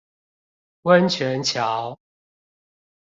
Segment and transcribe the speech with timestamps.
[0.81, 1.99] 溫泉橋